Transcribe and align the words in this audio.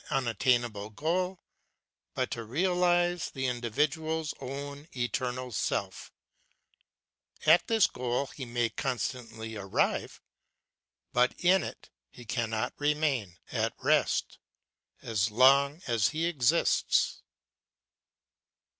1 0.09 0.23
75 0.23 0.25
unattainable 0.25 0.89
goal, 0.89 1.39
but 2.15 2.31
to 2.31 2.43
realize 2.43 3.29
the 3.29 3.45
individual's 3.45 4.33
own 4.39 4.87
eternal 4.97 5.51
self; 5.51 6.11
at 7.45 7.67
this 7.67 7.85
goal 7.85 8.25
he 8.25 8.43
may 8.43 8.67
constantly 8.67 9.55
arrive, 9.55 10.19
but 11.13 11.33
in 11.37 11.61
it 11.61 11.91
he 12.09 12.25
cannot 12.25 12.73
remain, 12.79 13.37
at 13.51 13.75
rest, 13.77 14.39
as 15.03 15.29
long 15.29 15.83
as 15.85 16.07
he 16.07 16.25
exists. 16.25 17.21